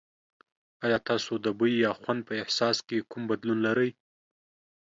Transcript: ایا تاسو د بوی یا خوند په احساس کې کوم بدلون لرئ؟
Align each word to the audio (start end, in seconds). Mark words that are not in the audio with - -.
ایا 0.85 0.97
تاسو 1.09 1.33
د 1.45 1.47
بوی 1.57 1.73
یا 1.85 1.91
خوند 1.99 2.21
په 2.27 2.33
احساس 2.43 2.77
کې 2.87 3.07
کوم 3.11 3.23
بدلون 3.31 3.59
لرئ؟ 3.67 3.89